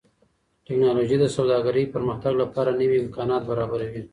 ټکنالوژي 0.67 1.17
د 1.19 1.25
سوداګرۍ 1.35 1.83
پرمختګ 1.95 2.33
لپاره 2.43 2.71
نوي 2.81 2.97
امکانات 3.03 3.41
برابروي. 3.49 4.01